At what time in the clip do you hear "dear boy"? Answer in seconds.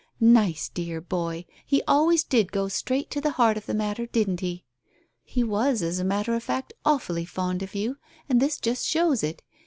0.73-1.45